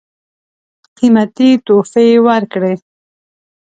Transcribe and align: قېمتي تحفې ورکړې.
قېمتي 0.97 1.49
تحفې 1.65 2.07
ورکړې. 2.25 2.73